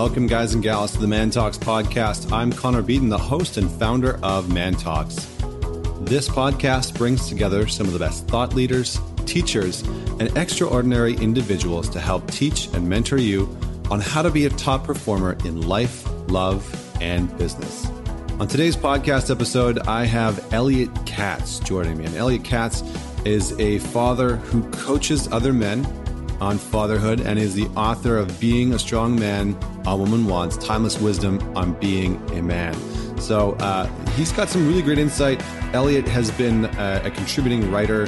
[0.00, 2.30] Welcome, guys and gals, to the Man Talks podcast.
[2.30, 5.16] I'm Connor Beaton, the host and founder of Man Talks.
[6.02, 9.82] This podcast brings together some of the best thought leaders, teachers,
[10.20, 13.48] and extraordinary individuals to help teach and mentor you
[13.90, 16.64] on how to be a top performer in life, love,
[17.02, 17.84] and business.
[18.38, 22.04] On today's podcast episode, I have Elliot Katz joining me.
[22.04, 22.84] And Elliot Katz
[23.24, 25.84] is a father who coaches other men
[26.40, 31.00] on fatherhood and is the author of Being a Strong Man a Woman Wants Timeless
[31.00, 32.74] Wisdom on Being a Man.
[33.18, 35.42] So uh, he's got some really great insight.
[35.72, 38.06] Elliot has been a, a contributing writer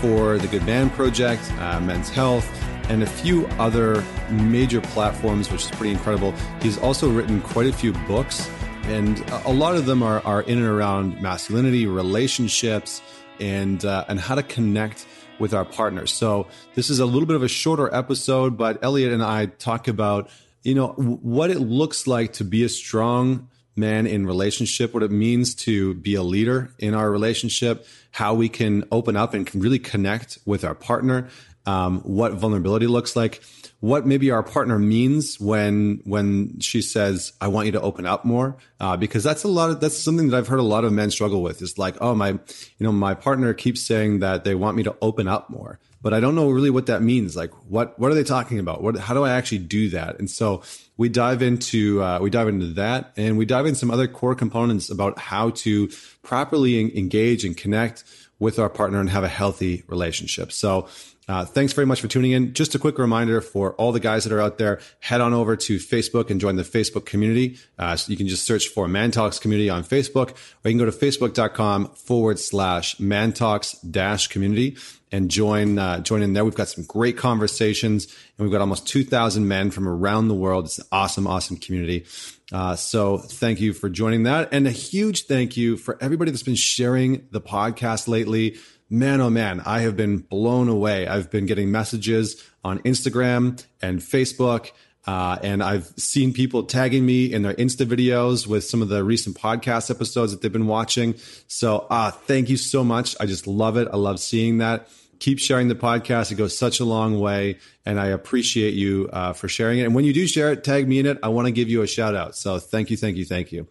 [0.00, 2.48] for the Good Men Project, uh, Men's Health,
[2.90, 6.32] and a few other major platforms, which is pretty incredible.
[6.60, 8.50] He's also written quite a few books,
[8.84, 13.00] and a lot of them are, are in and around masculinity, relationships,
[13.40, 15.06] and uh, and how to connect
[15.38, 16.12] with our partners.
[16.12, 19.88] So this is a little bit of a shorter episode, but Elliot and I talk
[19.88, 20.30] about
[20.62, 25.10] you know what it looks like to be a strong man in relationship, what it
[25.10, 29.60] means to be a leader in our relationship, how we can open up and can
[29.60, 31.28] really connect with our partner,
[31.66, 33.42] um, what vulnerability looks like,
[33.80, 38.24] what maybe our partner means when when she says, "I want you to open up
[38.24, 40.92] more," uh, because that's a lot of that's something that I've heard a lot of
[40.92, 41.62] men struggle with.
[41.62, 42.38] Is like, oh my, you
[42.80, 46.20] know, my partner keeps saying that they want me to open up more, but I
[46.20, 47.36] don't know really what that means.
[47.36, 48.82] Like, what what are they talking about?
[48.82, 50.18] What how do I actually do that?
[50.18, 50.62] And so
[50.96, 54.34] we dive into uh, we dive into that, and we dive in some other core
[54.34, 55.88] components about how to
[56.22, 58.04] properly engage and connect
[58.38, 60.50] with our partner and have a healthy relationship.
[60.50, 60.88] So
[61.28, 62.52] uh, thanks very much for tuning in.
[62.52, 65.56] Just a quick reminder for all the guys that are out there, head on over
[65.56, 67.58] to Facebook and join the Facebook community.
[67.78, 70.78] Uh, so you can just search for Man Talks community on Facebook, or you can
[70.78, 74.76] go to facebook.com forward slash Man Talks dash community
[75.12, 76.44] and join, uh, join in there.
[76.44, 80.64] We've got some great conversations and we've got almost 2000 men from around the world.
[80.64, 82.06] It's an awesome, awesome community.
[82.50, 84.48] Uh, so thank you for joining that.
[84.52, 88.56] And a huge thank you for everybody that's been sharing the podcast lately
[88.92, 91.06] man, oh man, I have been blown away.
[91.06, 94.70] I've been getting messages on Instagram and Facebook.
[95.04, 99.02] Uh, and I've seen people tagging me in their Insta videos with some of the
[99.02, 101.16] recent podcast episodes that they've been watching.
[101.48, 103.16] So, uh, thank you so much.
[103.18, 103.88] I just love it.
[103.92, 104.88] I love seeing that
[105.22, 106.32] keep sharing the podcast.
[106.32, 107.58] It goes such a long way.
[107.86, 109.84] And I appreciate you uh, for sharing it.
[109.84, 111.16] And when you do share it, tag me in it.
[111.22, 112.34] I want to give you a shout out.
[112.34, 113.68] So thank you, thank you, thank you.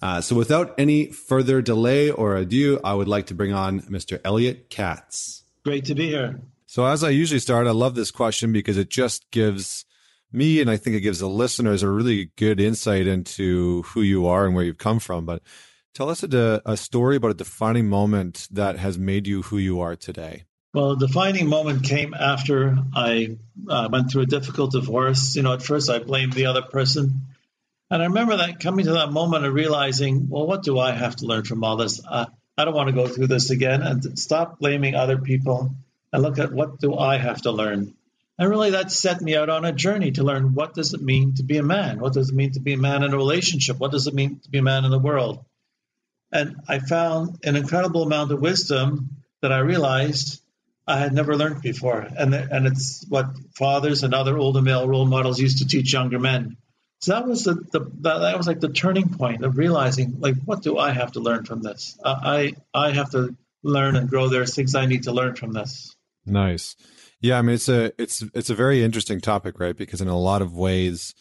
[0.00, 4.18] Uh, so without any further delay or ado, I would like to bring on Mr.
[4.24, 5.42] Elliot Katz.
[5.62, 6.40] Great to be here.
[6.66, 9.84] So as I usually start, I love this question because it just gives
[10.32, 14.26] me and I think it gives the listeners a really good insight into who you
[14.26, 15.26] are and where you've come from.
[15.26, 15.42] But
[15.92, 19.80] tell us a, a story about a defining moment that has made you who you
[19.80, 20.44] are today.
[20.74, 23.36] Well, the defining moment came after I
[23.68, 25.36] uh, went through a difficult divorce.
[25.36, 27.20] You know, at first I blamed the other person.
[27.92, 31.14] And I remember that coming to that moment of realizing, well, what do I have
[31.16, 32.02] to learn from all this?
[32.04, 32.26] Uh,
[32.58, 35.70] I don't want to go through this again and stop blaming other people
[36.12, 37.94] and look at what do I have to learn.
[38.36, 41.34] And really that set me out on a journey to learn what does it mean
[41.36, 42.00] to be a man?
[42.00, 43.78] What does it mean to be a man in a relationship?
[43.78, 45.44] What does it mean to be a man in the world?
[46.32, 50.40] And I found an incredible amount of wisdom that I realized
[50.86, 55.06] I had never learned before, and and it's what fathers and other older male role
[55.06, 56.56] models used to teach younger men.
[57.00, 60.62] So that was the, the that was like the turning point of realizing like what
[60.62, 61.98] do I have to learn from this?
[62.04, 64.28] I I have to learn and grow.
[64.28, 65.94] There's things I need to learn from this.
[66.26, 66.76] Nice,
[67.20, 67.38] yeah.
[67.38, 69.76] I mean, it's a it's it's a very interesting topic, right?
[69.76, 71.14] Because in a lot of ways,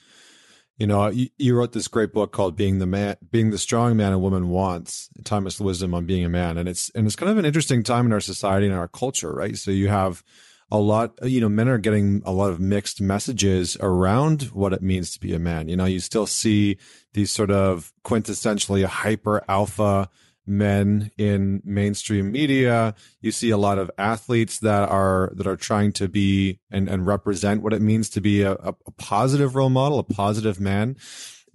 [0.77, 3.95] you know, you, you, wrote this great book called "Being the Man, Being the Strong
[3.95, 7.31] Man a Woman Wants: Timeless Wisdom on Being a Man," and it's and it's kind
[7.31, 9.55] of an interesting time in our society and our culture, right?
[9.55, 10.23] So you have
[10.71, 14.81] a lot, you know, men are getting a lot of mixed messages around what it
[14.81, 15.69] means to be a man.
[15.69, 16.77] You know, you still see
[17.13, 20.09] these sort of quintessentially hyper alpha
[20.45, 22.95] men in mainstream media.
[23.21, 27.05] You see a lot of athletes that are that are trying to be and, and
[27.05, 30.97] represent what it means to be a, a positive role model, a positive man.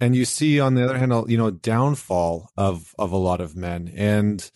[0.01, 3.57] And you see on the other hand, you know, downfall of of a lot of
[3.57, 3.93] men.
[3.95, 4.49] And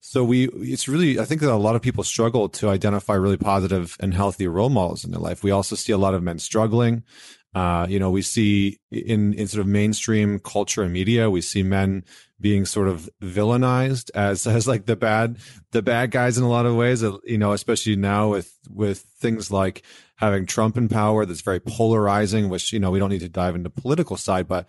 [0.00, 3.36] so we it's really I think that a lot of people struggle to identify really
[3.36, 5.42] positive and healthy role models in their life.
[5.42, 7.04] We also see a lot of men struggling.
[7.54, 11.62] Uh, you know, we see in, in sort of mainstream culture and media, we see
[11.64, 12.04] men
[12.40, 15.36] being sort of villainized as as like the bad
[15.72, 19.00] the bad guys in a lot of ways uh, you know especially now with with
[19.18, 19.82] things like
[20.16, 23.54] having Trump in power that's very polarizing which you know we don't need to dive
[23.54, 24.68] into political side but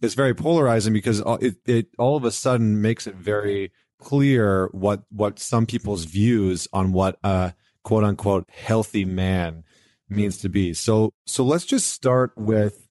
[0.00, 5.02] it's very polarizing because it it all of a sudden makes it very clear what
[5.10, 7.54] what some people's views on what a
[7.84, 9.62] quote unquote healthy man
[10.08, 12.82] means to be so so let's just start with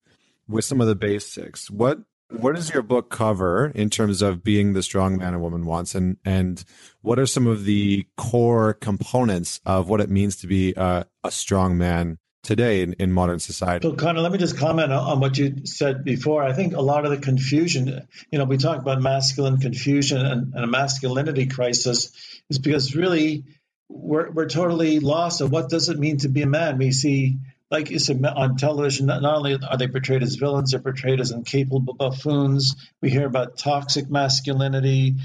[0.52, 1.72] with some of the basics.
[1.72, 2.00] What
[2.32, 5.96] what does your book cover in terms of being the strong man a woman wants?
[5.96, 6.64] And and
[7.02, 11.32] what are some of the core components of what it means to be a, a
[11.32, 13.88] strong man today in, in modern society?
[13.88, 16.44] So connor let me just comment on what you said before.
[16.44, 20.54] I think a lot of the confusion you know we talk about masculine confusion and,
[20.54, 22.12] and a masculinity crisis
[22.50, 23.44] is because really
[23.92, 26.78] we're, we're totally lost of what does it mean to be a man.
[26.78, 27.40] We see
[27.72, 31.32] like you said on television, not only are they portrayed as villains, they're portrayed as
[31.32, 32.76] incapable buffoons.
[33.02, 35.16] We hear about toxic masculinity.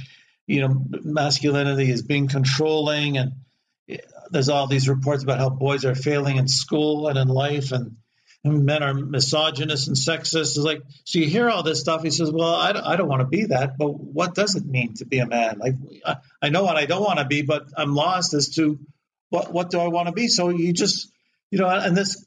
[0.47, 3.33] You know, masculinity is being controlling, and
[3.89, 3.97] eh,
[4.31, 7.97] there's all these reports about how boys are failing in school and in life, and,
[8.45, 10.55] and men are misogynist and sexist.
[10.55, 12.05] It's like so you hear all this stuff.
[12.05, 14.95] He says, "Well, I I don't want to be that, but what does it mean
[14.95, 15.59] to be a man?
[15.59, 18.79] Like I, I know what I don't want to be, but I'm lost as to
[19.31, 21.11] what what do I want to be." So you just
[21.51, 22.25] you know, and this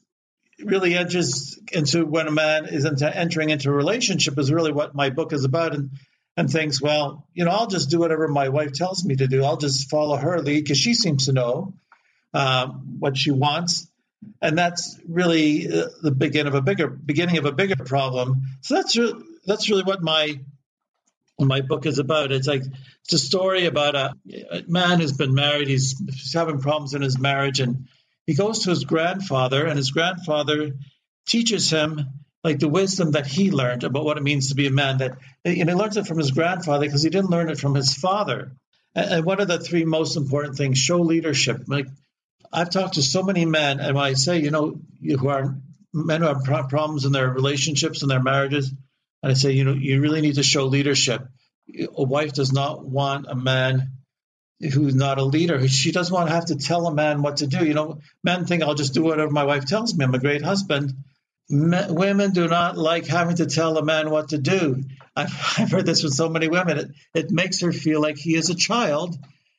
[0.64, 4.94] really enters into when a man is into entering into a relationship is really what
[4.94, 5.90] my book is about and
[6.36, 9.44] and thinks well you know i'll just do whatever my wife tells me to do.
[9.44, 11.74] I'll just follow her lead because she seems to know
[12.34, 13.88] um, what she wants.
[14.42, 18.42] And that's really uh, the beginning of a bigger beginning of a bigger problem.
[18.60, 19.14] So that's re-
[19.46, 20.40] that's really what my
[21.38, 22.30] my book is about.
[22.30, 22.62] It's like
[23.04, 24.12] it's a story about a,
[24.50, 25.68] a man who's been married.
[25.68, 27.88] He's, he's having problems in his marriage and
[28.26, 30.72] he goes to his grandfather, and his grandfather
[31.26, 32.00] teaches him
[32.42, 34.98] like the wisdom that he learned about what it means to be a man.
[34.98, 37.94] That and he learns it from his grandfather because he didn't learn it from his
[37.94, 38.52] father.
[38.94, 41.64] And one of the three most important things: show leadership.
[41.66, 41.86] Like
[42.52, 45.56] I've talked to so many men, and when I say, you know, who are
[45.92, 48.72] men who have problems in their relationships and their marriages,
[49.22, 51.26] and I say, you know, you really need to show leadership.
[51.96, 53.92] A wife does not want a man
[54.60, 55.66] who's not a leader.
[55.68, 57.64] She doesn't want to have to tell a man what to do.
[57.64, 60.04] You know, men think I'll just do whatever my wife tells me.
[60.04, 60.92] I'm a great husband.
[61.48, 64.82] Men, women do not like having to tell a man what to do.
[65.16, 66.78] I've, I've heard this from so many women.
[66.78, 69.16] It, it makes her feel like he is a child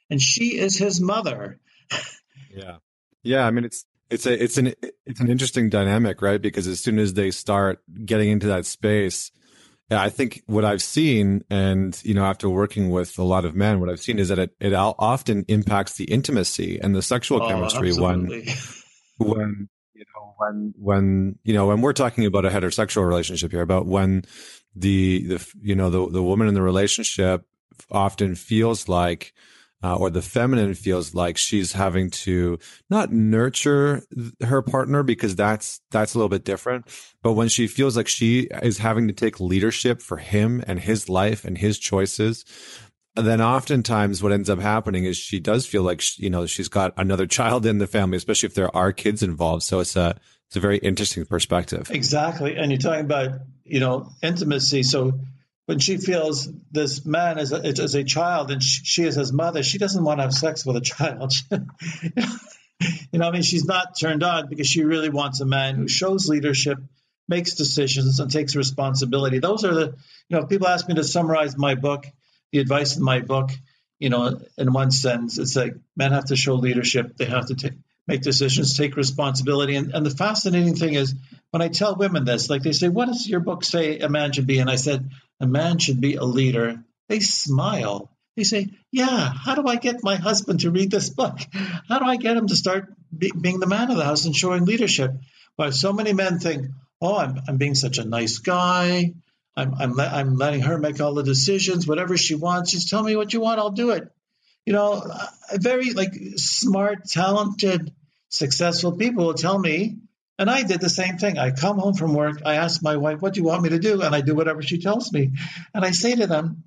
[0.09, 1.59] and she is his mother.
[2.53, 2.77] yeah.
[3.23, 3.45] Yeah.
[3.45, 4.73] I mean, it's, it's a, it's an,
[5.05, 6.41] it's an interesting dynamic, right?
[6.41, 9.31] Because as soon as they start getting into that space,
[9.91, 13.79] I think what I've seen, and you know, after working with a lot of men,
[13.79, 17.47] what I've seen is that it it often impacts the intimacy and the sexual oh,
[17.47, 18.45] chemistry absolutely.
[19.17, 23.51] when when you know when when you know when we're talking about a heterosexual relationship
[23.51, 24.23] here, about when
[24.75, 27.45] the the you know the the woman in the relationship
[27.89, 29.33] often feels like
[29.83, 34.03] uh, or the feminine feels like she's having to not nurture
[34.43, 36.85] her partner because that's that's a little bit different
[37.21, 41.09] but when she feels like she is having to take leadership for him and his
[41.09, 42.45] life and his choices
[43.15, 46.69] then oftentimes what ends up happening is she does feel like she, you know she's
[46.69, 49.63] got another child in the family especially if there are kids involved.
[49.63, 50.15] So it's a
[50.47, 51.89] it's a very interesting perspective.
[51.91, 52.55] Exactly.
[52.55, 54.83] And you're talking about you know intimacy.
[54.83, 55.19] So
[55.65, 59.63] when she feels this man is a, is a child and she is his mother,
[59.63, 61.33] she doesn't want to have sex with a child.
[61.51, 65.87] you know, I mean, she's not turned on because she really wants a man who
[65.87, 66.79] shows leadership,
[67.27, 69.39] makes decisions, and takes responsibility.
[69.39, 69.95] Those are the,
[70.29, 72.05] you know, people ask me to summarize my book,
[72.51, 73.51] the advice in my book,
[74.01, 77.17] you know, in one sentence, it's like men have to show leadership.
[77.17, 77.73] They have to take,
[78.07, 79.75] make decisions, take responsibility.
[79.75, 81.13] And, and the fascinating thing is
[81.51, 84.31] when I tell women this, like they say, what does your book say a man
[84.31, 84.57] should be?
[84.57, 85.07] And I said,
[85.41, 86.83] a man should be a leader.
[87.09, 88.09] They smile.
[88.37, 91.37] They say, yeah, how do I get my husband to read this book?
[91.89, 94.35] How do I get him to start be, being the man of the house and
[94.35, 95.11] showing leadership?
[95.57, 96.67] But so many men think,
[97.01, 99.13] oh, I'm, I'm being such a nice guy.
[99.57, 102.71] I'm, I'm, I'm letting her make all the decisions, whatever she wants.
[102.71, 104.09] Just tell me what you want, I'll do it.
[104.65, 105.03] You know,
[105.53, 107.91] very like smart, talented,
[108.29, 109.97] successful people will tell me,
[110.41, 111.37] and I did the same thing.
[111.37, 113.77] I come home from work, I ask my wife, What do you want me to
[113.77, 114.01] do?
[114.01, 115.33] And I do whatever she tells me.
[115.71, 116.63] And I say to them,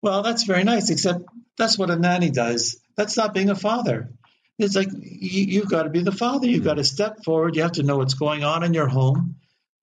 [0.00, 1.24] Well, that's very nice, except
[1.58, 2.80] that's what a nanny does.
[2.96, 4.10] That's not being a father.
[4.60, 6.46] It's like you, have got to be the father.
[6.46, 7.56] You've got to step forward.
[7.56, 9.34] You have to know what's going on in your home.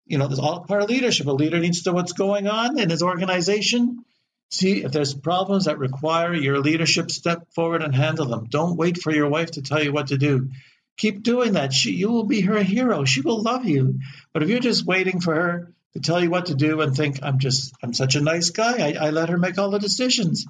[0.06, 1.28] You know, there's all part of leadership.
[1.28, 4.06] A leader needs to know what's going on in his organization.
[4.52, 8.48] See if there's problems that require your leadership, step forward and handle them.
[8.50, 10.50] Don't wait for your wife to tell you what to do.
[10.98, 11.74] Keep doing that.
[11.74, 13.06] She, you will be her hero.
[13.06, 14.00] She will love you.
[14.32, 17.20] But if you're just waiting for her to tell you what to do and think,
[17.24, 20.46] I'm just, I'm such a nice guy, I, I let her make all the decisions.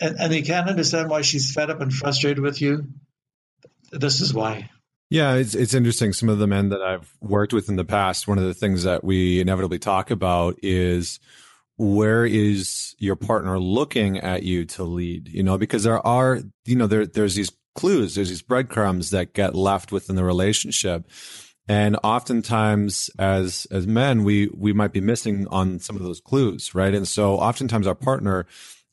[0.00, 2.88] And, and you can't understand why she's fed up and frustrated with you.
[3.90, 4.70] This is why.
[5.10, 6.12] Yeah, it's it's interesting.
[6.12, 8.82] Some of the men that I've worked with in the past, one of the things
[8.82, 11.18] that we inevitably talk about is
[11.78, 15.28] where is your partner looking at you to lead?
[15.28, 19.34] You know, because there are, you know, there there's these clues, there's these breadcrumbs that
[19.34, 21.08] get left within the relationship.
[21.68, 26.74] And oftentimes as, as men, we, we might be missing on some of those clues,
[26.74, 26.94] right?
[26.94, 28.46] And so oftentimes our partner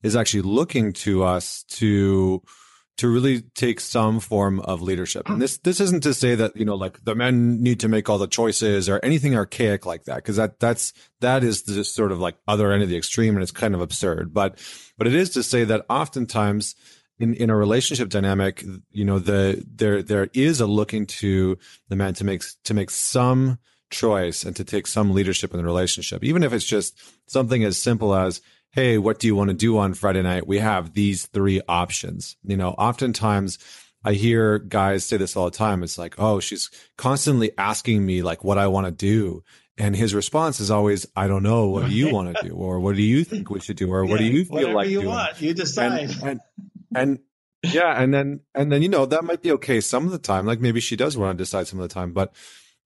[0.04, 2.44] is actually looking to us to,
[2.98, 5.30] to really take some form of leadership.
[5.30, 8.10] And this, this isn't to say that, you know, like the men need to make
[8.10, 10.24] all the choices or anything archaic like that.
[10.24, 13.42] Cause that, that's, that is just sort of like other end of the extreme and
[13.42, 14.34] it's kind of absurd.
[14.34, 14.60] But,
[14.98, 16.76] but it is to say that oftentimes
[17.20, 21.58] in, in a relationship dynamic, you know, the, there, there is a looking to
[21.90, 25.64] the man to make, to make some choice and to take some leadership in the
[25.64, 28.42] relationship, even if it's just something as simple as,
[28.72, 30.48] hey, what do you want to do on Friday night?
[30.48, 32.36] We have these three options.
[32.44, 33.58] You know, oftentimes
[34.04, 35.82] I hear guys say this all the time.
[35.82, 39.44] It's like, oh, she's constantly asking me like what I want to do.
[39.78, 41.68] And his response is always, I don't know.
[41.68, 42.54] What do you want to do?
[42.54, 43.92] Or what do you think we should do?
[43.92, 45.14] Or what yeah, do you feel like you doing?
[45.14, 46.00] Want, you decide.
[46.02, 46.40] And, and,
[46.96, 47.20] and
[47.64, 50.46] yeah, and then and then you know that might be okay some of the time.
[50.46, 52.34] Like maybe she does want to decide some of the time, but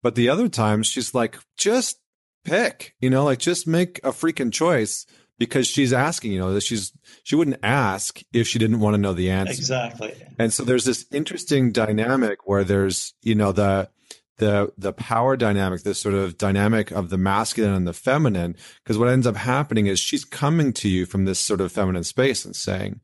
[0.02, 2.00] but the other times she's like, just
[2.46, 2.96] pick.
[3.00, 5.06] You know, like just make a freaking choice
[5.38, 9.02] because she's asking, you know, that she's she wouldn't ask if she didn't want to
[9.02, 9.54] know the answer.
[9.54, 10.14] Exactly.
[10.38, 13.90] And so there's this interesting dynamic where there's, you know, the
[14.38, 18.56] the the power dynamic, this sort of dynamic of the masculine and the feminine.
[18.84, 22.04] Because what ends up happening is she's coming to you from this sort of feminine
[22.04, 23.00] space and saying,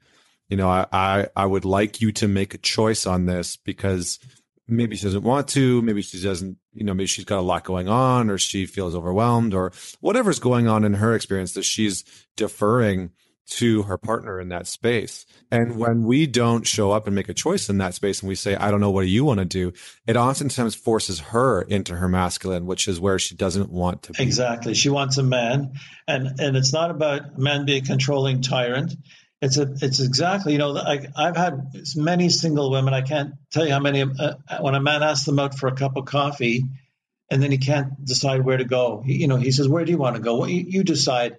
[0.49, 4.19] you know, I I, I would like you to make a choice on this because
[4.67, 7.63] maybe she doesn't want to, maybe she doesn't, you know, maybe she's got a lot
[7.63, 9.71] going on or she feels overwhelmed or
[10.01, 12.03] whatever's going on in her experience that she's
[12.35, 13.11] deferring
[13.47, 15.25] to her partner in that space.
[15.51, 18.33] And when we don't show up and make a choice in that space and we
[18.33, 19.71] say, I don't know, what do you want to do?
[20.07, 24.23] It oftentimes forces her into her masculine, which is where she doesn't want to be.
[24.23, 24.73] Exactly.
[24.73, 25.73] She wants a man.
[26.07, 28.95] And, and it's not about men being controlling tyrant.
[29.41, 32.93] It's a, it's exactly, you know, I, I've had many single women.
[32.93, 35.75] I can't tell you how many, uh, when a man asks them out for a
[35.75, 36.63] cup of coffee
[37.29, 39.01] and then he can't decide where to go.
[39.05, 40.37] He, you know, he says, where do you want to go?
[40.37, 41.37] Well, you, you decide.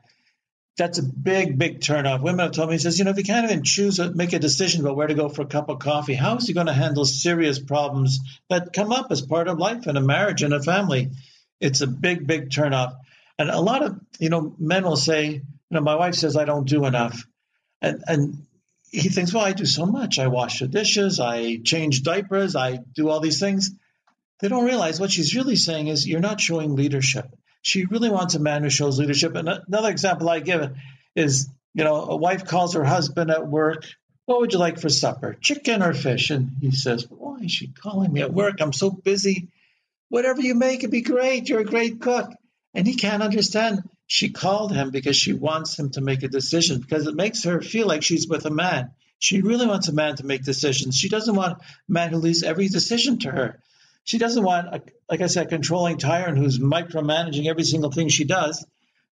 [0.76, 2.20] That's a big, big turnoff.
[2.20, 4.34] Women have told me, he says, you know, if he can't even choose, a, make
[4.34, 6.66] a decision about where to go for a cup of coffee, how is he going
[6.66, 10.52] to handle serious problems that come up as part of life in a marriage and
[10.52, 11.12] a family?
[11.62, 12.94] It's a big, big turnoff.
[13.38, 16.44] And a lot of, you know, men will say, you know, my wife says I
[16.44, 17.26] don't do enough.
[17.82, 18.46] And, and
[18.90, 20.18] he thinks, well, I do so much.
[20.18, 23.70] I wash the dishes, I change diapers, I do all these things.
[24.40, 27.26] They don't realize what she's really saying is you're not showing leadership.
[27.62, 29.34] She really wants a man who shows leadership.
[29.34, 30.76] And another example I give
[31.14, 33.84] is, you know, a wife calls her husband at work,
[34.26, 36.30] what would you like for supper, chicken or fish?
[36.30, 38.60] And he says, why is she calling me at work?
[38.60, 39.48] I'm so busy.
[40.08, 41.48] Whatever you make, it'd be great.
[41.48, 42.30] You're a great cook.
[42.74, 46.80] And he can't understand she called him because she wants him to make a decision
[46.80, 48.90] because it makes her feel like she's with a man.
[49.18, 50.96] She really wants a man to make decisions.
[50.96, 53.60] She doesn't want a man who leaves every decision to her.
[54.04, 58.08] She doesn't want, a, like I said, a controlling tyrant who's micromanaging every single thing
[58.08, 58.64] she does.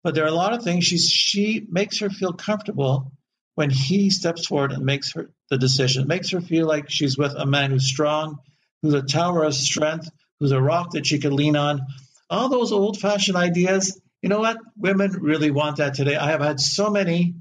[0.03, 3.11] But there are a lot of things she's, she makes her feel comfortable
[3.55, 6.03] when he steps forward and makes her the decision.
[6.03, 8.39] It makes her feel like she's with a man who's strong,
[8.81, 11.85] who's a tower of strength, who's a rock that she can lean on.
[12.29, 14.57] All those old fashioned ideas, you know what?
[14.77, 16.15] Women really want that today.
[16.15, 17.35] I have had so many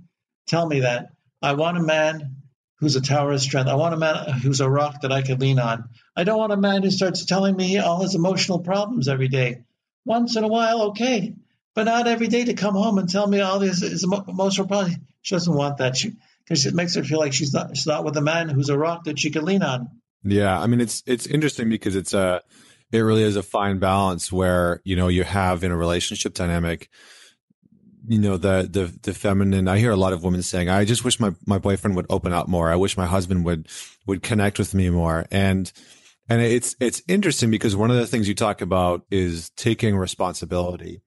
[0.49, 1.11] tell me that.
[1.43, 2.37] I want a man
[2.79, 3.69] who's a tower of strength.
[3.69, 5.91] I want a man who's a rock that I can lean on.
[6.17, 9.65] I don't want a man who starts telling me all his emotional problems every day.
[10.05, 11.35] Once in a while, okay,
[11.75, 14.97] but not every day to come home and tell me all his, his emotional problems.
[15.23, 16.03] She doesn't want that
[16.45, 18.79] because it makes her feel like she's not she's not with a man who's a
[18.79, 19.89] rock that she can lean on.
[20.25, 22.43] Yeah, I mean it's it's interesting because it's a
[22.93, 26.89] it really is a fine balance where, you know, you have in a relationship dynamic,
[28.09, 31.05] you know, the, the, the feminine, I hear a lot of women saying, I just
[31.05, 32.71] wish my, my boyfriend would open up more.
[32.71, 33.69] I wish my husband would,
[34.07, 35.27] would connect with me more.
[35.31, 35.71] And,
[36.29, 41.03] and it's, it's interesting because one of the things you talk about is taking responsibility.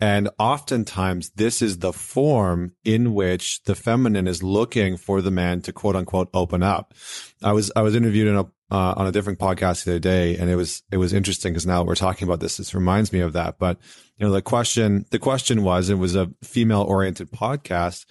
[0.00, 5.60] And oftentimes this is the form in which the feminine is looking for the man
[5.62, 6.94] to quote unquote open up.
[7.42, 10.36] I was, I was interviewed in a, uh, on a different podcast the other day,
[10.36, 12.58] and it was it was interesting because now we're talking about this.
[12.58, 13.58] This reminds me of that.
[13.58, 13.78] But
[14.18, 18.04] you know, the question the question was it was a female oriented podcast,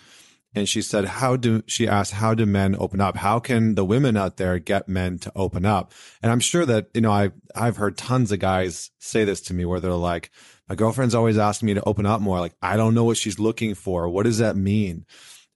[0.56, 3.18] and she said, "How do?" She asked, "How do men open up?
[3.18, 6.88] How can the women out there get men to open up?" And I'm sure that
[6.94, 10.32] you know I I've heard tons of guys say this to me where they're like,
[10.68, 12.40] "My girlfriend's always asking me to open up more.
[12.40, 14.10] Like I don't know what she's looking for.
[14.10, 15.06] What does that mean?"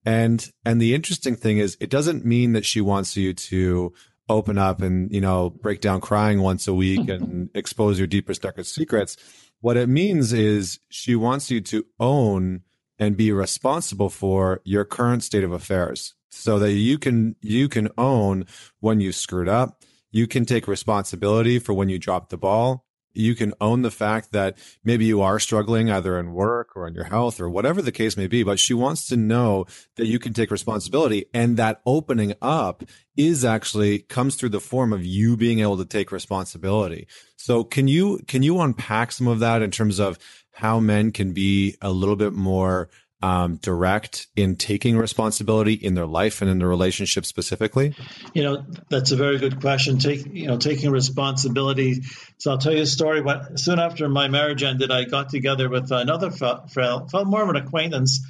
[0.06, 3.94] And and the interesting thing is, it doesn't mean that she wants you to
[4.30, 8.42] open up and, you know, break down crying once a week and expose your deepest,
[8.42, 9.18] darkest secrets.
[9.60, 12.62] What it means is she wants you to own
[13.02, 17.90] and be responsible for your current state of affairs so that you can, you can
[17.98, 18.46] own
[18.80, 19.82] when you screwed up.
[20.12, 24.32] You can take responsibility for when you dropped the ball you can own the fact
[24.32, 27.92] that maybe you are struggling either in work or in your health or whatever the
[27.92, 29.66] case may be, but she wants to know
[29.96, 32.84] that you can take responsibility and that opening up
[33.18, 37.08] is actually comes through the form of you being able to take responsibility.
[37.36, 40.18] So can you, can you unpack some of that in terms of
[40.52, 42.90] how men can be a little bit more
[43.24, 47.96] um, direct in taking responsibility in their life and in their relationship specifically?
[48.34, 50.00] You know, that's a very good question.
[50.00, 52.02] Take you know, taking responsibility.
[52.40, 53.22] So I'll tell you a story.
[53.22, 57.50] But soon after my marriage ended, I got together with another fellow, felt more of
[57.50, 58.26] an acquaintance,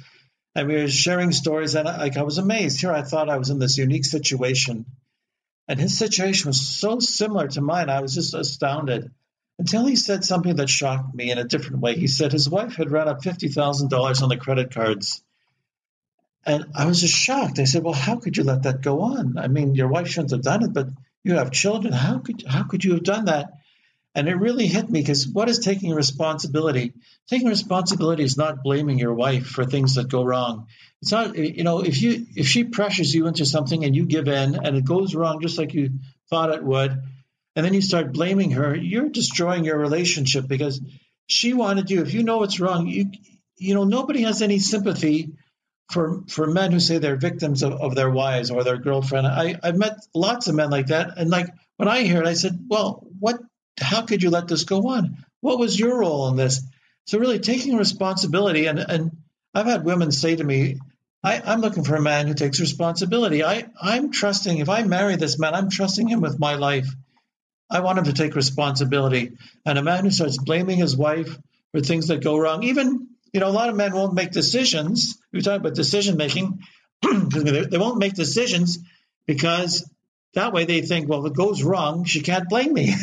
[0.54, 1.74] and we were sharing stories.
[1.74, 2.80] And like I was amazed.
[2.80, 4.84] Here, I thought I was in this unique situation,
[5.68, 7.88] and his situation was so similar to mine.
[7.88, 9.10] I was just astounded
[9.62, 11.94] until he said something that shocked me in a different way.
[11.94, 15.22] He said his wife had run up $50,000 on the credit cards.
[16.44, 17.60] And I was just shocked.
[17.60, 19.38] I said, "Well, how could you let that go on?
[19.38, 20.88] I mean, your wife shouldn't have done it, but
[21.22, 21.92] you have children.
[21.92, 23.52] How could how could you have done that?"
[24.16, 26.94] And it really hit me because what is taking responsibility?
[27.28, 30.66] Taking responsibility is not blaming your wife for things that go wrong.
[31.00, 34.26] It's not, you know, if you if she pressures you into something and you give
[34.26, 37.00] in and it goes wrong just like you thought it would,
[37.54, 40.80] and then you start blaming her, you're destroying your relationship because
[41.26, 42.02] she wanted you.
[42.02, 43.06] If you know what's wrong, you
[43.56, 45.32] you know nobody has any sympathy
[45.90, 49.26] for for men who say they're victims of, of their wives or their girlfriend.
[49.26, 52.34] I I've met lots of men like that, and like when I hear it, I
[52.34, 53.38] said, well, what?
[53.80, 55.24] How could you let this go on?
[55.40, 56.62] What was your role in this?
[57.06, 59.10] So really taking responsibility, and and
[59.54, 60.78] I've had women say to me,
[61.24, 63.44] I, I'm looking for a man who takes responsibility.
[63.44, 66.88] I, I'm trusting, if I marry this man, I'm trusting him with my life.
[67.72, 69.32] I want him to take responsibility.
[69.64, 71.38] And a man who starts blaming his wife
[71.72, 75.18] for things that go wrong, even, you know, a lot of men won't make decisions.
[75.32, 76.60] We talk about decision making.
[77.02, 78.78] they won't make decisions
[79.26, 79.88] because
[80.34, 82.94] that way they think, well, if it goes wrong, she can't blame me.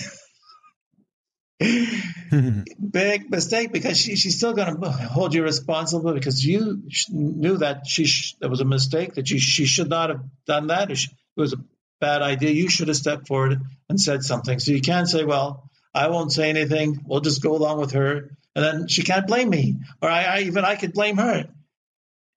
[2.92, 7.88] Big mistake because she, she's still going to hold you responsible because you knew that
[7.88, 10.92] she sh- that was a mistake that she she should not have done that.
[10.92, 11.00] It
[11.36, 11.58] was a
[12.00, 12.52] bad idea.
[12.52, 14.60] You should have stepped forward and said something.
[14.60, 17.04] So you can't say, well, I won't say anything.
[17.06, 18.32] We'll just go along with her.
[18.56, 19.78] And then she can't blame me.
[20.02, 21.48] Or I, I even I could blame her.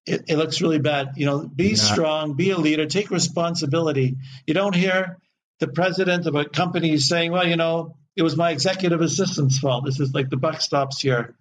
[0.04, 1.12] It, it, looks really bad.
[1.16, 1.74] You know, be yeah.
[1.76, 4.16] strong, be a leader, take responsibility.
[4.46, 5.18] You don't hear
[5.60, 9.84] the president of a company saying, well, you know, it was my executive assistant's fault.
[9.84, 11.36] This is like the buck stops here.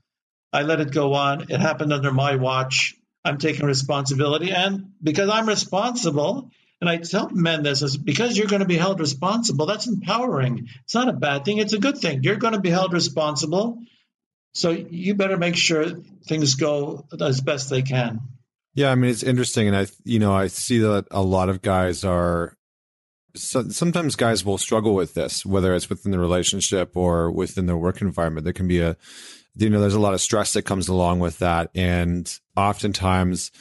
[0.53, 1.49] I let it go on.
[1.49, 2.95] It happened under my watch.
[3.25, 4.51] I'm taking responsibility.
[4.51, 6.51] And because I'm responsible,
[6.81, 9.67] and I tell men this is because you're going to be held responsible.
[9.67, 10.67] That's empowering.
[10.83, 11.59] It's not a bad thing.
[11.59, 12.23] It's a good thing.
[12.23, 13.77] You're going to be held responsible.
[14.53, 15.85] So you better make sure
[16.27, 18.19] things go as best they can.
[18.73, 21.61] Yeah, I mean it's interesting, and I you know I see that a lot of
[21.61, 22.57] guys are.
[23.33, 27.77] So, sometimes guys will struggle with this, whether it's within the relationship or within their
[27.77, 28.43] work environment.
[28.43, 28.97] There can be a,
[29.55, 33.51] you know, there's a lot of stress that comes along with that, and oftentimes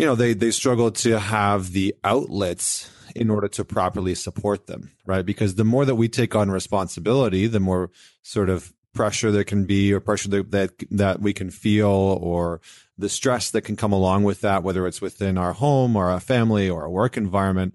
[0.00, 4.92] you know, they, they struggle to have the outlets in order to properly support them,
[5.04, 5.26] right?
[5.26, 7.90] Because the more that we take on responsibility, the more
[8.22, 12.62] sort of pressure there can be or pressure that, that, that we can feel or
[12.96, 16.20] the stress that can come along with that, whether it's within our home or our
[16.20, 17.74] family or our work environment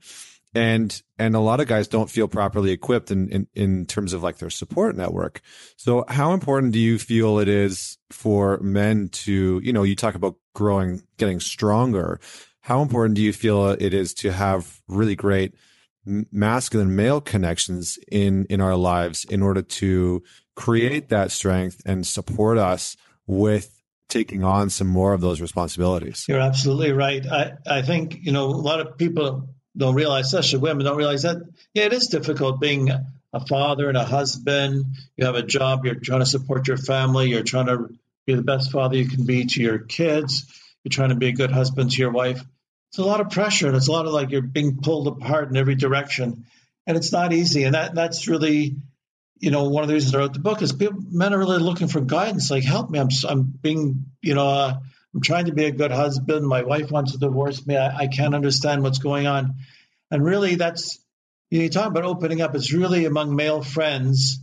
[0.55, 4.23] and and a lot of guys don't feel properly equipped in, in in terms of
[4.23, 5.41] like their support network
[5.77, 10.15] so how important do you feel it is for men to you know you talk
[10.15, 12.19] about growing getting stronger
[12.61, 15.53] how important do you feel it is to have really great
[16.05, 20.23] masculine male connections in in our lives in order to
[20.55, 22.95] create that strength and support us
[23.27, 26.25] with taking on some more of those responsibilities.
[26.27, 27.25] You're absolutely right.
[27.25, 31.23] I, I think, you know, a lot of people don't realize, especially women, don't realize
[31.23, 31.37] that,
[31.73, 34.85] yeah, it is difficult being a father and a husband.
[35.17, 37.89] You have a job, you're trying to support your family, you're trying to
[38.25, 40.45] be the best father you can be to your kids,
[40.83, 42.41] you're trying to be a good husband to your wife.
[42.89, 45.49] It's a lot of pressure and it's a lot of like you're being pulled apart
[45.49, 46.45] in every direction.
[46.87, 47.63] And it's not easy.
[47.63, 48.77] And that that's really,
[49.39, 51.57] you know, one of the reasons I wrote the book is people, men are really
[51.57, 52.49] looking for guidance.
[52.49, 52.99] Like, help me.
[52.99, 54.79] I'm, I'm being, you know, uh,
[55.15, 56.45] I'm trying to be a good husband.
[56.45, 57.77] My wife wants to divorce me.
[57.77, 59.55] I, I can't understand what's going on.
[60.11, 60.99] And really, that's,
[61.49, 64.39] you, know, talk about opening up, it's really among male friends,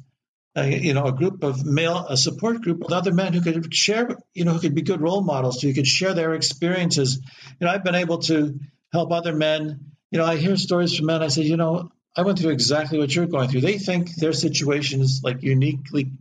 [0.56, 3.74] uh, you know, a group of male, a support group with other men who could
[3.74, 7.18] share, you know, who could be good role models, so you could share their experiences.
[7.60, 8.58] You know, I've been able to
[8.92, 9.92] help other men.
[10.10, 11.22] You know, I hear stories from men.
[11.22, 13.60] I say, you know, I went through exactly what you're going through.
[13.60, 16.12] They think their situation is like uniquely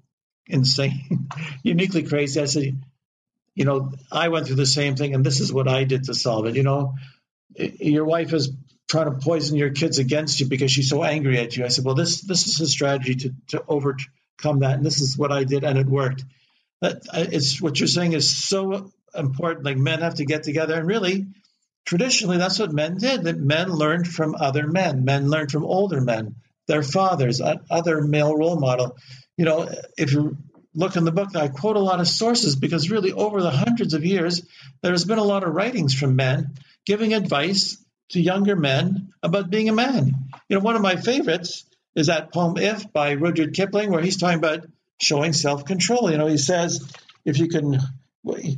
[0.45, 1.29] insane,
[1.63, 2.41] uniquely crazy.
[2.41, 2.75] I say,
[3.55, 6.13] you know, I went through the same thing, and this is what I did to
[6.13, 6.55] solve it.
[6.55, 6.95] You know,
[7.55, 8.51] your wife is
[8.89, 11.65] trying to poison your kids against you because she's so angry at you.
[11.65, 14.75] I said, well, this this is a strategy to to overcome that.
[14.75, 16.23] And this is what I did, and it worked.
[16.81, 19.65] That it's what you're saying is so important.
[19.65, 21.27] Like men have to get together, and really,
[21.85, 23.23] traditionally, that's what men did.
[23.23, 25.03] That men learned from other men.
[25.03, 26.35] Men learned from older men,
[26.67, 28.97] their fathers, other male role model.
[29.37, 30.37] You know, if you
[30.73, 33.93] look in the book, I quote a lot of sources because really, over the hundreds
[33.93, 34.41] of years,
[34.81, 36.55] there's been a lot of writings from men
[36.85, 37.77] giving advice
[38.09, 40.13] to younger men about being a man.
[40.49, 44.17] You know, one of my favorites is that poem If by Rudyard Kipling, where he's
[44.17, 44.65] talking about
[45.01, 46.11] showing self control.
[46.11, 46.91] You know, he says,
[47.25, 47.79] if you can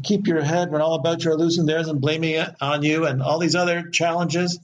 [0.03, 3.05] keep your head when all about you are losing theirs and blaming it on you
[3.05, 4.59] and all these other challenges,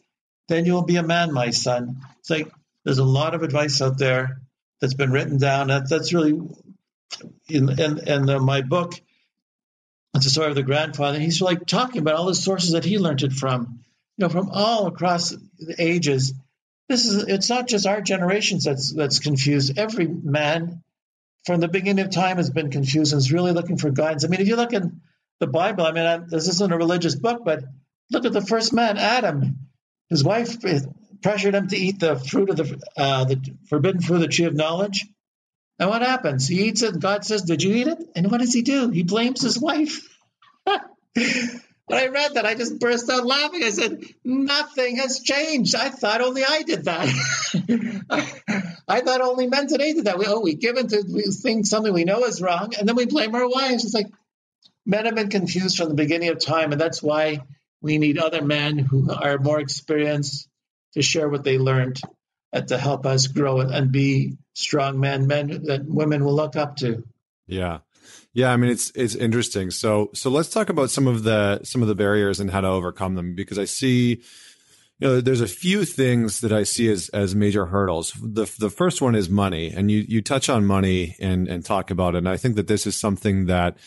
[0.48, 2.02] then you'll be a man, my son.
[2.20, 2.52] It's like
[2.84, 4.42] there's a lot of advice out there
[4.82, 5.68] that's been written down.
[5.68, 6.40] That, that's really
[7.48, 8.94] in in, in uh, my book.
[10.16, 11.20] It's the story of the grandfather.
[11.20, 13.84] He's like talking about all the sources that he learned it from,
[14.18, 16.34] you know, from all across the ages.
[16.88, 19.78] This is it's not just our generations that's that's confused.
[19.78, 20.84] Every man
[21.46, 24.26] from the beginning of time has been confused and is really looking for guidance.
[24.26, 25.02] I mean, if you look in
[25.40, 27.64] the Bible, I mean, I, this isn't a religious book, but
[28.12, 29.58] look at the first man, Adam.
[30.10, 30.58] His wife
[31.22, 34.46] pressured him to eat the fruit of the uh, the forbidden fruit of the tree
[34.46, 35.06] of knowledge.
[35.80, 36.48] And what happens?
[36.48, 38.00] He eats it, God says, Did you eat it?
[38.16, 38.90] And what does he do?
[38.90, 40.06] He blames his wife.
[40.66, 40.84] when
[41.90, 43.64] I read that, I just burst out laughing.
[43.64, 45.76] I said, Nothing has changed.
[45.76, 48.04] I thought only I did that.
[48.90, 50.20] I thought only men today did that.
[50.20, 53.06] We, oh, we give into we think something we know is wrong, and then we
[53.06, 53.86] blame our wives.
[53.86, 54.08] It's like
[54.86, 57.42] men have been confused from the beginning of time, and that's why
[57.82, 60.50] we need other men who are more experienced
[60.94, 62.02] to share what they learned
[62.52, 66.78] Uh, to help us grow and be strong men, men that women will look up
[66.78, 67.04] to.
[67.46, 67.80] Yeah.
[68.34, 69.72] Yeah, I mean it's it's interesting.
[69.72, 72.68] So so let's talk about some of the some of the barriers and how to
[72.68, 74.24] overcome them because I see
[75.00, 78.14] you know there's a few things that I see as as major hurdles.
[78.22, 81.92] The the first one is money and you you touch on money and and talk
[81.92, 83.78] about it and I think that this is something that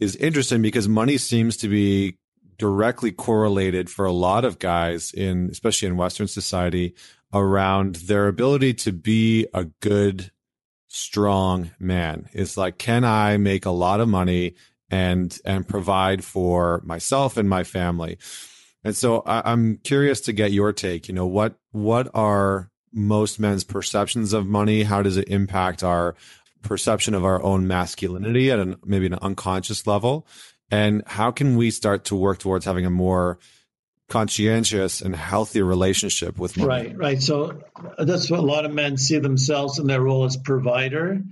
[0.00, 2.16] is interesting because money seems to be
[2.58, 6.94] directly correlated for a lot of guys in especially in western society
[7.32, 10.30] around their ability to be a good
[10.86, 12.28] strong man.
[12.32, 14.54] It's like can i make a lot of money
[14.90, 18.18] and and provide for myself and my family?
[18.84, 21.08] And so I, i'm curious to get your take.
[21.08, 24.82] You know what what are most men's perceptions of money?
[24.82, 26.14] How does it impact our
[26.62, 30.26] perception of our own masculinity at an maybe an unconscious level?
[30.70, 33.38] And how can we start to work towards having a more
[34.08, 36.68] conscientious and healthy relationship with money.
[36.68, 37.22] Right, right.
[37.22, 37.62] So
[37.98, 41.22] that's what a lot of men see themselves in their role as provider.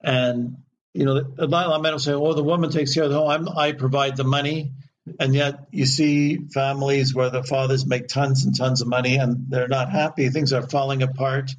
[0.00, 0.58] And,
[0.94, 3.18] you know, a lot of men will say, oh, the woman takes care of the
[3.18, 4.72] home, I'm, I provide the money.
[5.18, 9.46] And yet you see families where the fathers make tons and tons of money and
[9.48, 10.28] they're not happy.
[10.28, 11.50] Things are falling apart.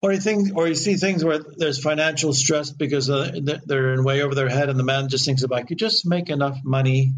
[0.00, 3.32] Or you think, or you see things where there's financial stress because uh,
[3.66, 6.28] they're in way over their head, and the man just thinks about, you just make
[6.28, 7.12] enough money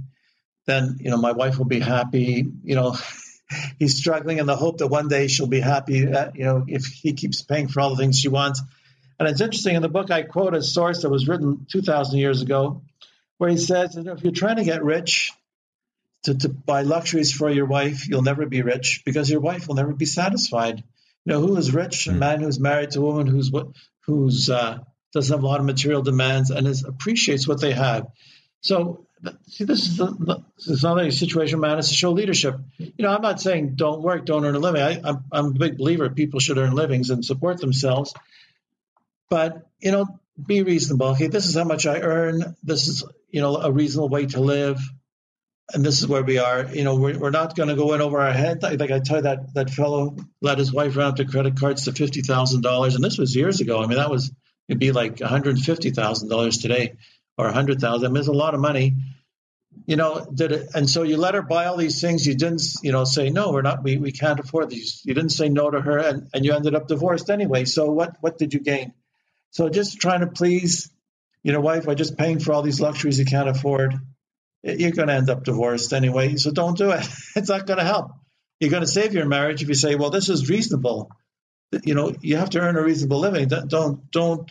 [0.67, 2.47] then you know my wife will be happy.
[2.63, 2.97] You know,
[3.79, 6.07] he's struggling in the hope that one day she'll be happy.
[6.07, 8.63] That, you know, if he keeps paying for all the things she wants.
[9.19, 12.19] And it's interesting in the book I quote a source that was written two thousand
[12.19, 12.83] years ago,
[13.39, 15.33] where he says that if you're trying to get rich.
[16.25, 19.75] To, to buy luxuries for your wife, you'll never be rich because your wife will
[19.75, 20.83] never be satisfied.
[21.25, 22.07] You know who is rich?
[22.07, 22.19] A hmm.
[22.19, 23.53] man who's married to a woman who's
[24.07, 24.79] who's uh,
[25.15, 28.09] doesn't have a lot of material demands and is appreciates what they have.
[28.61, 29.07] So
[29.49, 31.79] see, this is, the, this is not a situation man.
[31.79, 32.57] It's to show leadership.
[32.79, 34.83] You know, I'm not saying don't work, don't earn a living.
[34.83, 38.15] I, I'm, I'm a big believer people should earn livings and support themselves.
[39.31, 40.07] But, you know,
[40.45, 41.09] be reasonable.
[41.09, 42.57] Okay, this is how much I earn.
[42.63, 44.81] This is, you know, a reasonable way to live.
[45.73, 46.67] And this is where we are.
[46.67, 48.63] You know, we're, we're not going to go in over our head.
[48.63, 51.93] Like, I tell that, that fellow let his wife run up the credit cards to
[51.93, 52.95] $50,000.
[52.95, 53.83] And this was years ago.
[53.83, 54.31] I mean, that was,
[54.69, 56.97] it'd be like $150,000 today
[57.37, 58.17] or a hundred thousand.
[58.17, 58.95] It's a lot of money.
[59.87, 62.25] You know, did it, and so you let her buy all these things.
[62.27, 65.03] You didn't, you know, say no, we're not, we, we can't afford these.
[65.05, 67.65] You didn't say no to her, and, and you ended up divorced anyway.
[67.65, 68.95] So what what did you gain?
[69.51, 70.91] So just trying to please
[71.45, 73.95] your wife by just paying for all these luxuries you can't afford,
[74.63, 76.37] you're going to end up divorced anyway.
[76.37, 77.07] So don't do it.
[77.37, 78.13] It's not going to help.
[78.61, 81.11] You're going to save your marriage if you say, well, this is reasonable.
[81.83, 83.49] You know, you have to earn a reasonable living.
[83.49, 84.51] Don't don't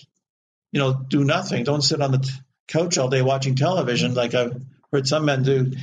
[0.71, 1.63] you know do nothing.
[1.63, 5.73] Don't sit on the couch all day watching television, like I've heard some men do.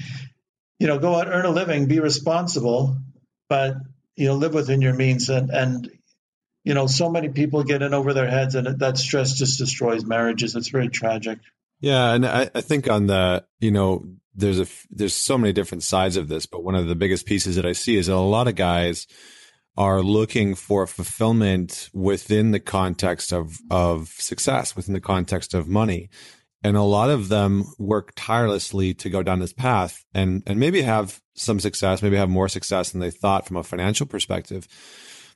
[0.79, 2.97] You know, go out, earn a living, be responsible,
[3.49, 3.77] but
[4.17, 5.29] you know, live within your means.
[5.29, 5.91] And and
[6.65, 10.05] you know, so many people get in over their heads, and that stress just destroys
[10.05, 10.57] marriages.
[10.57, 11.39] It's very tragic.
[11.81, 15.83] Yeah, and I, I think on the you know, there's a there's so many different
[15.83, 18.17] sides of this, but one of the biggest pieces that I see is that a
[18.17, 19.07] lot of guys
[19.77, 26.11] are looking for fulfillment within the context of, of success, within the context of money.
[26.63, 30.83] And a lot of them work tirelessly to go down this path and, and maybe
[30.83, 34.69] have some success, maybe have more success than they thought from a financial perspective,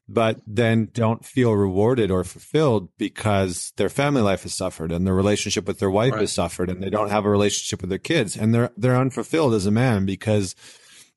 [0.06, 5.14] but then don't feel rewarded or fulfilled because their family life has suffered and their
[5.14, 6.20] relationship with their wife right.
[6.20, 9.54] has suffered and they don't have a relationship with their kids and they're, they're unfulfilled
[9.54, 10.54] as a man because,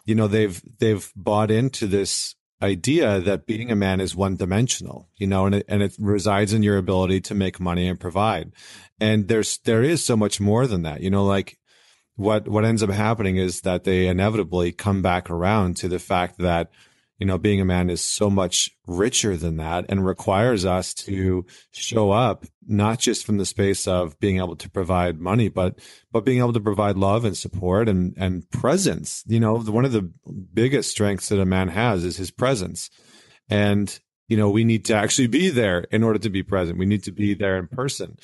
[0.05, 5.09] you know, they've, they've bought into this idea that being a man is one dimensional,
[5.17, 8.51] you know, and it, and it resides in your ability to make money and provide.
[8.99, 11.57] And there's, there is so much more than that, you know, like
[12.15, 16.39] what, what ends up happening is that they inevitably come back around to the fact
[16.39, 16.71] that
[17.17, 21.45] you know, being a man is so much richer than that and requires us to
[21.71, 25.79] show up not just from the space of being able to provide money, but
[26.11, 29.23] but being able to provide love and support and and presence.
[29.25, 30.11] You know, one of the
[30.53, 32.89] biggest strengths that a man has is his presence.
[33.49, 36.77] And you know, we need to actually be there in order to be present.
[36.77, 38.17] We need to be there in person,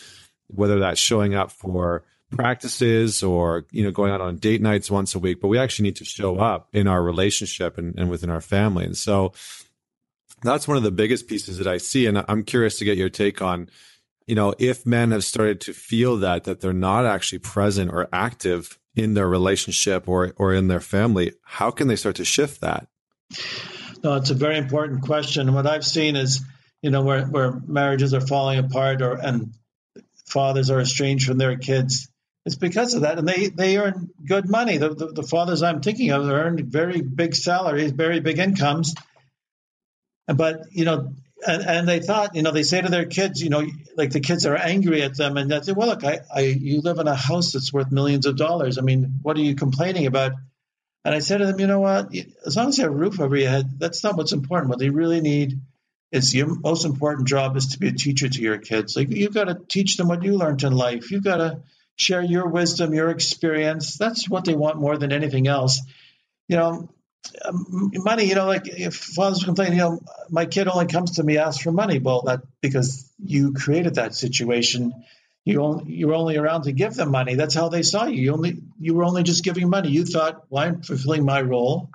[0.47, 2.03] whether that's showing up for
[2.35, 5.83] practices or you know going out on date nights once a week but we actually
[5.83, 8.85] need to show up in our relationship and, and within our family.
[8.85, 9.33] And so
[10.41, 12.05] that's one of the biggest pieces that i see.
[12.05, 13.69] And i'm curious to get your take on
[14.27, 18.07] you know if men have started to feel that that they're not actually present or
[18.11, 22.61] active in their relationship or or in their family how can they start to shift
[22.61, 22.87] that?
[24.03, 25.53] No it's a very important question.
[25.53, 26.41] What i've seen is
[26.81, 29.53] you know where where marriages are falling apart or and
[30.27, 32.09] fathers are estranged from their kids
[32.45, 34.77] it's because of that, and they they earn good money.
[34.77, 38.95] The, the, the fathers I'm thinking of earn very big salaries, very big incomes.
[40.27, 41.13] But you know,
[41.45, 44.19] and, and they thought, you know, they say to their kids, you know, like the
[44.19, 47.07] kids are angry at them, and they say, well, look, I, I you live in
[47.07, 48.77] a house that's worth millions of dollars.
[48.77, 50.33] I mean, what are you complaining about?
[51.05, 52.13] And I said to them, you know what?
[52.45, 54.69] As long as you have a roof over your head, that's not what's important.
[54.69, 55.59] What they really need
[56.11, 58.95] is your most important job is to be a teacher to your kids.
[58.95, 61.11] Like you've got to teach them what you learned in life.
[61.11, 61.61] You've got to
[61.95, 63.97] share your wisdom, your experience.
[63.97, 65.81] That's what they want more than anything else.
[66.47, 66.89] You know,
[67.45, 68.25] um, money.
[68.25, 71.63] You know, like if fathers complain, you know, my kid only comes to me asks
[71.63, 71.99] for money.
[71.99, 74.93] Well, that because you created that situation.
[75.45, 77.35] You only you were only around to give them money.
[77.35, 78.21] That's how they saw you.
[78.21, 79.89] You only you were only just giving money.
[79.89, 81.89] You thought, well, I'm fulfilling my role.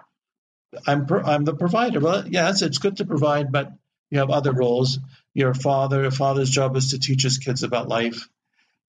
[0.86, 2.00] I'm I'm the provider.
[2.00, 3.72] Well, yes, it's good to provide, but
[4.10, 4.98] you have other roles.
[5.34, 8.28] Your father, a father's job is to teach his kids about life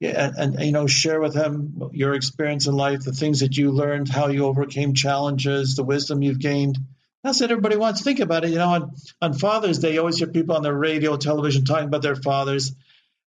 [0.01, 3.71] and, and, you know share with him your experience in life the things that you
[3.71, 6.77] learned how you overcame challenges the wisdom you've gained.
[7.23, 8.01] That's what everybody wants.
[8.01, 10.73] Think about it you know on, on father's day you always hear people on the
[10.73, 12.73] radio television talking about their fathers.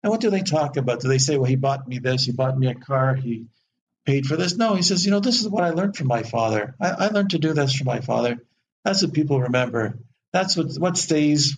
[0.03, 1.01] And what do they talk about?
[1.01, 3.47] Do they say well he bought me this he bought me a car he
[4.07, 4.57] paid for this?
[4.57, 6.75] No he says you know this is what i learned from my father.
[6.81, 8.39] I, I learned to do this from my father.
[8.85, 9.99] That's what people remember.
[10.33, 11.57] That's what what stays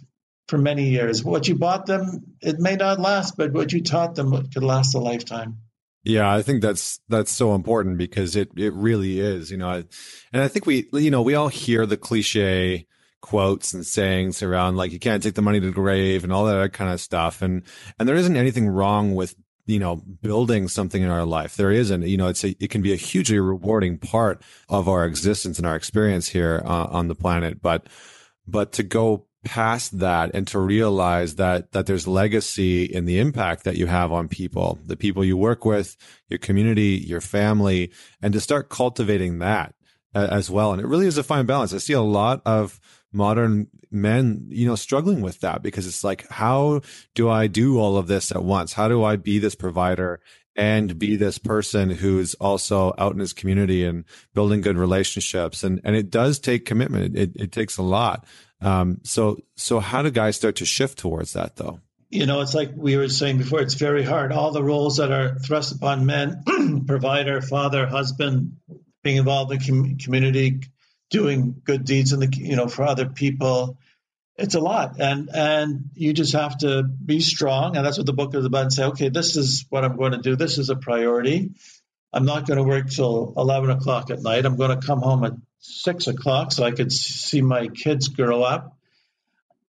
[0.49, 1.25] for many years.
[1.25, 4.95] What you bought them, it may not last, but what you taught them could last
[4.95, 5.59] a lifetime.
[6.05, 9.85] Yeah, I think that's that's so important because it it really is, you know.
[10.33, 12.87] And I think we you know, we all hear the cliche
[13.23, 16.45] quotes and sayings around like you can't take the money to the grave and all
[16.45, 17.63] that kind of stuff and
[17.99, 22.03] and there isn't anything wrong with you know building something in our life there isn't
[22.03, 25.67] you know it's a, it can be a hugely rewarding part of our existence and
[25.67, 27.87] our experience here uh, on the planet but
[28.45, 33.65] but to go past that and to realize that that there's legacy in the impact
[33.65, 35.97] that you have on people, the people you work with,
[36.29, 39.75] your community, your family, and to start cultivating that
[40.15, 40.73] as well.
[40.73, 41.73] And it really is a fine balance.
[41.73, 42.81] I see a lot of
[43.13, 46.81] modern men, you know, struggling with that because it's like, how
[47.15, 48.73] do I do all of this at once?
[48.73, 50.21] How do I be this provider
[50.57, 55.63] and be this person who's also out in his community and building good relationships?
[55.65, 57.17] And, and it does take commitment.
[57.17, 58.27] It, it takes a lot.
[58.61, 61.81] Um, so, so how do guys start to shift towards that though?
[62.11, 64.33] You know, it's like we were saying before, it's very hard.
[64.33, 66.43] All the roles that are thrust upon men,
[66.87, 68.59] provider, father, husband,
[69.03, 70.61] being involved in com- community,
[71.11, 73.79] doing good deeds in the, you know, for other people.
[74.37, 74.99] It's a lot.
[74.99, 77.77] And, and you just have to be strong.
[77.77, 80.13] And that's what the book is about and say, okay, this is what I'm going
[80.13, 80.37] to do.
[80.37, 81.51] This is a priority.
[82.13, 84.45] I'm not going to work till 11 o'clock at night.
[84.45, 88.43] I'm going to come home at six o'clock so I could see my kids grow
[88.43, 88.77] up.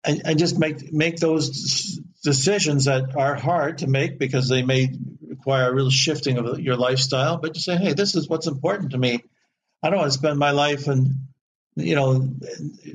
[0.04, 4.90] And, and just make make those decisions that are hard to make because they may
[5.28, 7.38] require a real shifting of your lifestyle.
[7.38, 9.24] But you say, hey, this is what's important to me.
[9.84, 11.28] I don't want to spend my life and
[11.78, 12.34] you know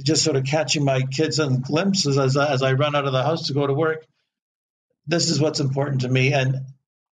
[0.02, 3.22] just sort of catching my kids in glimpses as as I run out of the
[3.22, 4.04] house to go to work.
[5.06, 6.56] This is what's important to me, and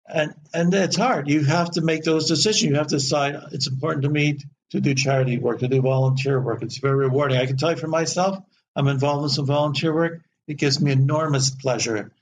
[0.07, 1.29] and and it's hard.
[1.29, 2.71] You have to make those decisions.
[2.71, 4.39] You have to decide it's important to me
[4.71, 6.63] to do charity work, to do volunteer work.
[6.63, 7.39] It's very rewarding.
[7.39, 8.39] I can tell you for myself,
[8.77, 12.13] I'm involved in some volunteer work, it gives me enormous pleasure.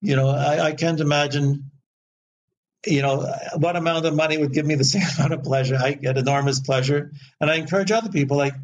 [0.00, 1.70] You know, I, I can't imagine,
[2.86, 5.76] you know, what amount of money would give me the same amount of pleasure.
[5.76, 8.54] I get enormous pleasure, and I encourage other people like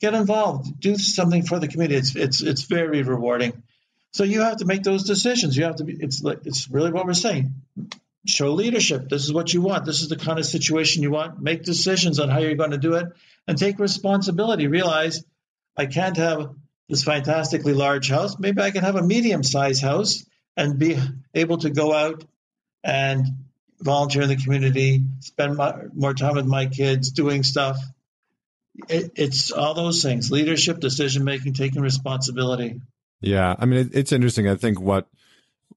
[0.00, 1.96] get involved, do something for the community.
[1.96, 3.62] It's it's it's very rewarding.
[4.12, 5.56] So you have to make those decisions.
[5.56, 5.96] You have to be.
[5.98, 7.54] It's like it's really what we're saying.
[8.26, 9.08] Show leadership.
[9.08, 9.84] This is what you want.
[9.84, 11.40] This is the kind of situation you want.
[11.40, 13.06] Make decisions on how you're going to do it,
[13.46, 14.66] and take responsibility.
[14.66, 15.24] Realize
[15.76, 16.54] I can't have
[16.88, 18.38] this fantastically large house.
[18.38, 20.24] Maybe I can have a medium-sized house
[20.56, 20.98] and be
[21.34, 22.24] able to go out
[22.82, 23.26] and
[23.80, 27.76] volunteer in the community, spend my, more time with my kids, doing stuff.
[28.88, 32.80] It, it's all those things: leadership, decision making, taking responsibility.
[33.20, 34.48] Yeah, I mean, it, it's interesting.
[34.48, 35.08] I think what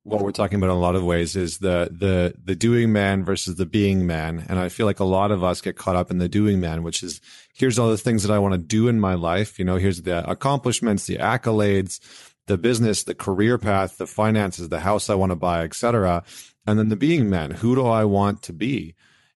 [0.03, 3.23] what we're talking about in a lot of ways is the the the doing man
[3.23, 6.11] versus the being man, and I feel like a lot of us get caught up
[6.11, 7.21] in the doing man, which is
[7.53, 9.59] here's all the things that I want to do in my life.
[9.59, 11.99] You know, here's the accomplishments, the accolades,
[12.47, 16.23] the business, the career path, the finances, the house I want to buy, etc.
[16.65, 18.95] And then the being man, who do I want to be?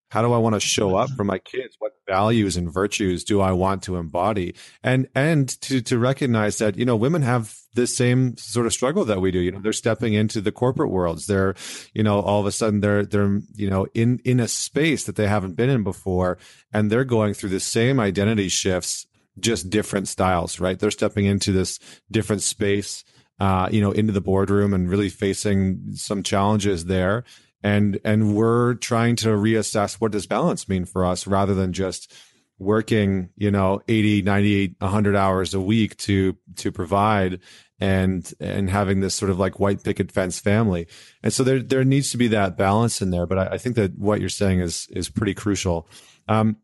[0.10, 1.76] How do I want to show up for my kids?
[1.80, 4.56] What values and virtues do I want to embody?
[4.84, 9.04] And and to to recognize that you know women have the same sort of struggle
[9.06, 9.39] that we do.
[9.39, 11.26] You know, they're stepping into the corporate worlds.
[11.26, 11.56] They're
[11.94, 15.15] you know all of a sudden they're they're you know in in a space that
[15.15, 16.38] they haven't been in before,
[16.72, 19.08] and they're going through the same identity shifts,
[19.39, 20.60] just different styles.
[20.60, 20.78] Right?
[20.78, 21.80] They're stepping into this
[22.12, 23.04] different space.
[23.38, 27.26] Uh, you know, into the boardroom and really facing some challenges there
[27.65, 32.13] and and we're trying to reassess what does balance mean for us rather than just
[32.60, 37.39] working you know 80 90 100 hours a week to to provide
[37.80, 40.88] and and having this sort of like white picket fence family.
[41.23, 43.75] And so there there needs to be that balance in there but i, I think
[43.78, 45.88] that what you're saying is is pretty crucial.
[46.28, 46.58] Um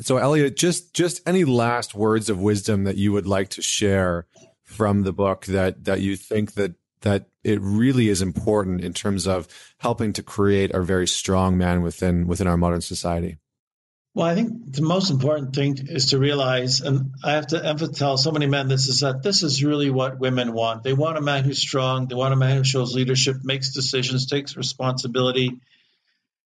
[0.00, 4.26] so Elliott just just any last words of wisdom that you would like to share
[4.62, 9.26] from the book that that you think that that it really is important in terms
[9.26, 13.38] of helping to create a very strong man within within our modern society?
[14.14, 18.22] Well, I think the most important thing is to realize, and I have to emphasize
[18.22, 20.82] so many men this is that this is really what women want.
[20.82, 22.08] They want a man who's strong.
[22.08, 25.58] They want a man who shows leadership, makes decisions, takes responsibility.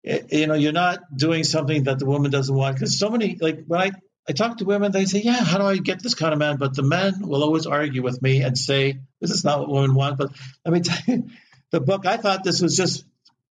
[0.04, 3.64] You know, you're not doing something that the woman doesn't want because so many like
[3.66, 3.92] when I
[4.28, 6.58] I talk to women, they say, Yeah, how do I get this kind of man?
[6.58, 9.96] But the men will always argue with me and say, This is not what women
[9.96, 10.18] want.
[10.18, 10.32] But
[10.66, 11.30] let me tell you,
[11.72, 13.06] the book, I thought this was just,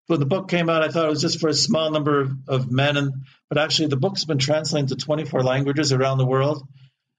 [0.09, 2.33] when the book came out, I thought it was just for a small number of,
[2.49, 2.97] of men.
[2.97, 3.13] And
[3.49, 6.67] But actually, the book's been translated to 24 languages around the world.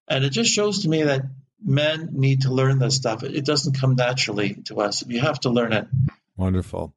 [0.10, 1.22] And it just shows to me that
[1.64, 3.24] men need to learn this stuff.
[3.24, 5.02] It doesn't come naturally to us.
[5.08, 5.88] You have to learn it.
[6.36, 6.94] Wonderful.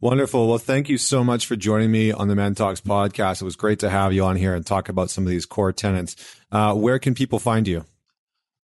[0.00, 0.48] Wonderful.
[0.48, 3.42] Well, thank you so much for joining me on the ManTalks podcast.
[3.42, 5.72] It was great to have you on here and talk about some of these core
[5.72, 6.16] tenants.
[6.50, 7.84] Uh, where can people find you?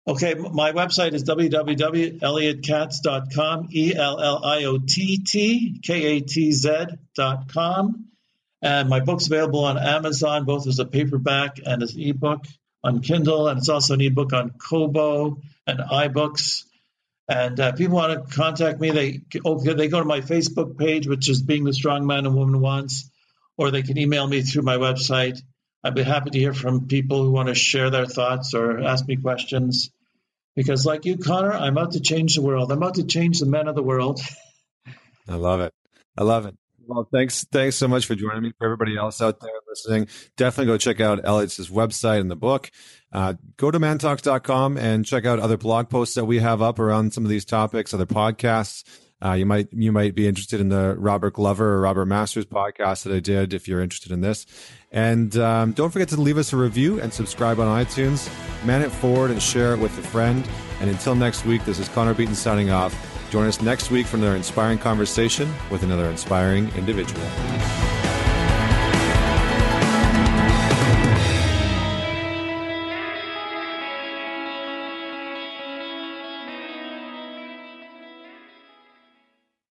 [0.08, 6.52] Okay, my website is www.elliottkatz.com, E L L I O T T K A T
[6.52, 8.04] Z.com.
[8.62, 12.44] And my book's available on Amazon, both as a paperback and as an ebook
[12.84, 13.48] on Kindle.
[13.48, 16.62] And it's also an ebook on Kobo and iBooks.
[17.28, 18.92] And uh, people want to contact me.
[18.92, 22.30] They okay, they go to my Facebook page, which is Being the Strong Man a
[22.30, 23.10] Woman Wants,
[23.56, 25.42] or they can email me through my website.
[25.82, 29.04] I'd be happy to hear from people who want to share their thoughts or ask
[29.08, 29.90] me questions.
[30.56, 32.72] Because, like you, Connor, I'm out to change the world.
[32.72, 34.20] I'm out to change the men of the world.
[35.28, 35.72] I love it.
[36.16, 36.56] I love it.
[36.86, 37.44] Well, thanks.
[37.44, 38.52] Thanks so much for joining me.
[38.58, 42.70] For everybody else out there listening, definitely go check out Elliott's website and the book.
[43.12, 47.12] Uh, go to mantalks.com and check out other blog posts that we have up around
[47.12, 48.84] some of these topics, other podcasts.
[49.24, 53.04] Uh, you might you might be interested in the Robert Glover or Robert Masters podcast
[53.04, 54.46] that I did if you're interested in this.
[54.92, 58.30] And um, don't forget to leave us a review and subscribe on iTunes.
[58.64, 60.46] Man it forward and share it with a friend.
[60.80, 62.94] And until next week, this is Connor Beaton signing off.
[63.30, 67.24] Join us next week for another inspiring conversation with another inspiring individual.